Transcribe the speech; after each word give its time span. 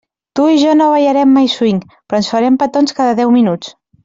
Tu 0.37 0.45
i 0.53 0.55
jo 0.61 0.71
no 0.79 0.87
ballarem 0.93 1.35
mai 1.39 1.51
swing, 1.57 1.83
però 2.09 2.23
ens 2.23 2.31
farem 2.37 2.59
petons 2.65 2.99
cada 3.03 3.15
deu 3.23 3.37
minuts. 3.39 3.73